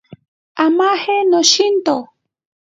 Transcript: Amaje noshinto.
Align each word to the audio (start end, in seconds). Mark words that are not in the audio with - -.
Amaje 0.65 1.15
noshinto. 1.29 1.95